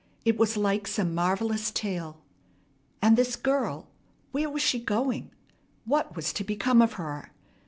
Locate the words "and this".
3.03-3.35